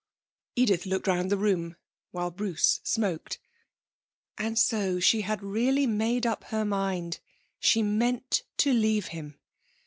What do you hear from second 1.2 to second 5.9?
the room, while Bruce smoked. And so she had really